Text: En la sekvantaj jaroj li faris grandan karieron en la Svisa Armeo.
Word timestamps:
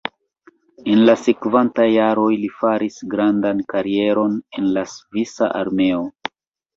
En 0.93 1.01
la 1.09 1.13
sekvantaj 1.23 1.83
jaroj 1.95 2.29
li 2.45 2.49
faris 2.61 2.97
grandan 3.11 3.61
karieron 3.73 4.33
en 4.61 4.71
la 4.79 4.85
Svisa 4.95 5.51
Armeo. 5.61 6.01